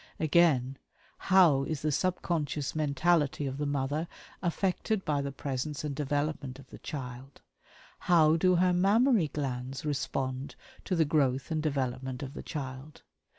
[0.19, 0.79] Again,
[1.19, 4.07] how is the subconscious mentality of the mother
[4.41, 7.39] affected by the presence and development of the child
[7.99, 13.03] how do her mammary glands respond to the growth and development of the child?